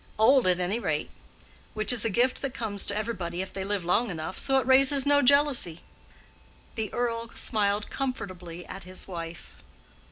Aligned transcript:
Old, 0.17 0.47
at 0.47 0.59
any 0.59 0.79
rate; 0.79 1.11
which 1.75 1.93
is 1.93 2.03
a 2.03 2.09
gift 2.09 2.41
that 2.41 2.55
comes 2.55 2.87
to 2.87 2.97
everybody 2.97 3.39
if 3.39 3.53
they 3.53 3.63
live 3.63 3.85
long 3.85 4.09
enough, 4.09 4.39
so 4.39 4.57
it 4.57 4.65
raises 4.65 5.05
no 5.05 5.21
jealousy." 5.21 5.81
The 6.73 6.91
Earl 6.91 7.29
smiled 7.35 7.91
comfortably 7.91 8.65
at 8.65 8.83
his 8.83 9.07
wife. 9.07 9.57